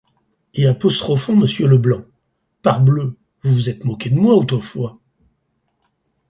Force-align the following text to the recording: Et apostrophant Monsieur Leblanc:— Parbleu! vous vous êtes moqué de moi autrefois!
Et 0.55 0.65
apostrophant 0.65 1.35
Monsieur 1.35 1.67
Leblanc:— 1.67 2.03
Parbleu! 2.63 3.15
vous 3.43 3.53
vous 3.53 3.69
êtes 3.69 3.83
moqué 3.85 4.09
de 4.09 4.15
moi 4.15 4.33
autrefois! 4.35 4.99